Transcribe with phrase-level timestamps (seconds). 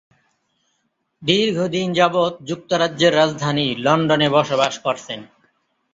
[1.21, 5.19] দীর্ঘদিন যাবত যুক্তরাজ্যের রাজধানী লন্ডনে বসবাস করছেন।